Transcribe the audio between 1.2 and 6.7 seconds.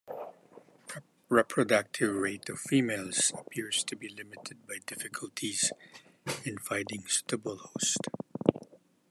Reproductive rate of females appears to be limited by difficulties in